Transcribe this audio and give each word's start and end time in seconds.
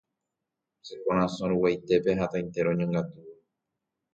Che 0.85 0.95
korasõ 1.09 1.43
ruguaitépe 1.51 2.17
hatãite 2.23 2.59
roñongatúva 2.71 3.35